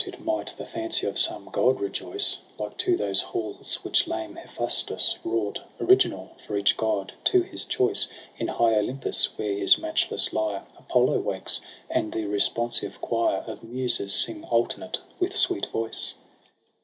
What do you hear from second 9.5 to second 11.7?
his matchless lyre Apollo wakes,